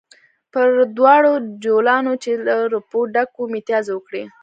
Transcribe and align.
پر 0.53 0.67
دواړو 0.97 1.33
جوالونو 1.63 2.13
چې 2.23 2.31
له 2.45 2.55
روپو 2.73 2.99
ډک 3.13 3.29
وو 3.35 3.45
متیازې 3.53 3.91
وکړې. 3.95 4.23